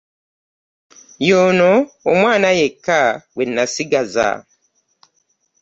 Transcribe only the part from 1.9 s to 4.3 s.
omwana yekka gwe nasigaza.